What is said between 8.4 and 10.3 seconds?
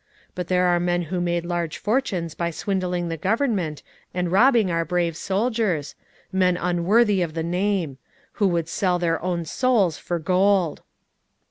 who would sell their own souls for